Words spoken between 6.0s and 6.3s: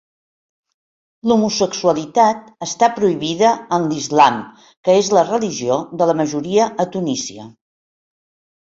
de la